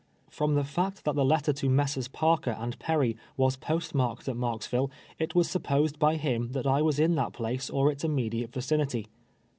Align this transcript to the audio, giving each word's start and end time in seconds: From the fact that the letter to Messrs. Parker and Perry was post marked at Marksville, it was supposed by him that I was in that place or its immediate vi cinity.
From 0.31 0.55
the 0.55 0.63
fact 0.63 1.05
that 1.05 1.13
the 1.13 1.23
letter 1.23 1.53
to 1.53 1.69
Messrs. 1.69 2.07
Parker 2.07 2.55
and 2.59 2.79
Perry 2.79 3.15
was 3.37 3.55
post 3.55 3.93
marked 3.93 4.27
at 4.27 4.35
Marksville, 4.35 4.89
it 5.19 5.35
was 5.35 5.47
supposed 5.47 5.99
by 5.99 6.15
him 6.15 6.53
that 6.53 6.65
I 6.65 6.81
was 6.81 6.97
in 6.99 7.13
that 7.17 7.33
place 7.33 7.69
or 7.69 7.91
its 7.91 8.03
immediate 8.03 8.51
vi 8.51 8.61
cinity. 8.61 9.05